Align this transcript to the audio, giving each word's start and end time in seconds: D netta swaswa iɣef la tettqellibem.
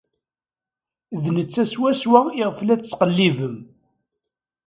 D 1.21 1.23
netta 1.35 1.63
swaswa 1.71 2.19
iɣef 2.41 2.59
la 2.61 2.75
tettqellibem. 2.79 3.57